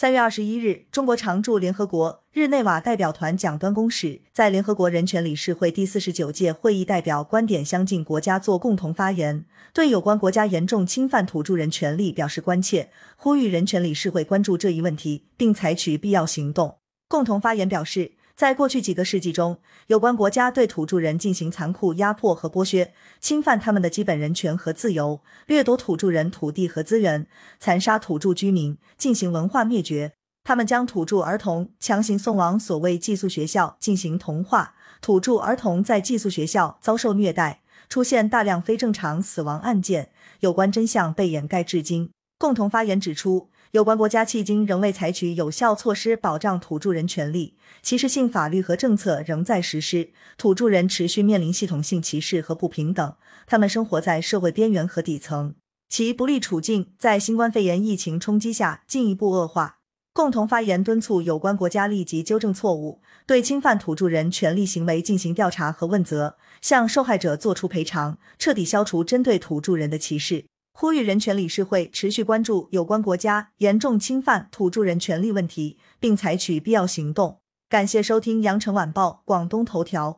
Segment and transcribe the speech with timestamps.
[0.00, 16.76] 三月二十一日，中国常驻联合国日内瓦代表团蒋端公使在联合国人权理事会第四十九届会议代表观点相近国家做共同发言，对有关国家严重侵犯土著人权利表示关切，呼吁人权理事会关注这一问题，并采取必要行动。
[17.08, 18.17] 共同发言表示。
[18.38, 19.58] 在过去几个世纪中，
[19.88, 27.26] 有关国家对土著人进行残酷压迫和剥削，侵犯他们的基本人权和自由，掠夺土著人土地和资源，
[27.58, 30.12] 残杀土著居民，进行文化灭绝。
[30.44, 42.12] 他们将土著儿童强行送往所谓寄宿学校进行同化，土著儿童在寄宿学校遭受虐待，出现大量非正常死亡案件，有关真相被掩盖至今。
[42.38, 43.50] 共同发言指出。
[43.72, 53.14] 有关国家迄今仍未采取有效措施保障土著人权利，歧视性法律和政策仍在实施，土著人持续面临系统性歧视和不平等，
[53.46, 55.54] 他们生活在社会边缘和底层，
[55.90, 59.80] 其不利处境在新冠肺炎疫情冲击下进一步恶化。
[60.14, 70.46] 共同发言敦促有关国家立即纠正错误，对侵犯土著人权利行为进行调查和问责，向受害者作出赔偿，彻底消除针对土著人的歧视。
[70.80, 77.40] 呼吁人权理事会持续关注有关国家严重侵犯土著人权利问题，并采取必要行动。
[77.68, 80.17] 感谢收听羊城晚报广东头条。